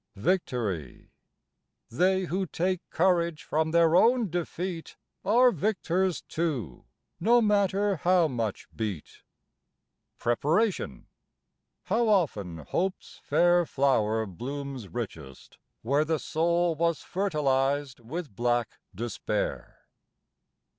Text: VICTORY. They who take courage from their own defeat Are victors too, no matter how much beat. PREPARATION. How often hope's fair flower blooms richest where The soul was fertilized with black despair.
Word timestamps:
VICTORY. 0.15 1.11
They 1.91 2.21
who 2.23 2.47
take 2.47 2.81
courage 2.89 3.43
from 3.43 3.69
their 3.69 3.95
own 3.95 4.31
defeat 4.31 4.97
Are 5.23 5.51
victors 5.51 6.23
too, 6.23 6.85
no 7.19 7.39
matter 7.39 7.97
how 7.97 8.27
much 8.27 8.67
beat. 8.75 9.21
PREPARATION. 10.17 11.05
How 11.83 12.07
often 12.09 12.57
hope's 12.67 13.19
fair 13.23 13.63
flower 13.67 14.25
blooms 14.25 14.87
richest 14.87 15.59
where 15.83 16.03
The 16.03 16.17
soul 16.17 16.73
was 16.73 17.03
fertilized 17.03 17.99
with 17.99 18.35
black 18.35 18.79
despair. 18.95 19.81